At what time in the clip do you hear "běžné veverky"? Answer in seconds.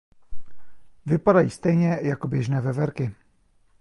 2.27-3.15